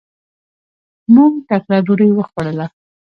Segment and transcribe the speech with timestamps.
[1.13, 2.65] مونږ ټکله ډوډي وخوړله.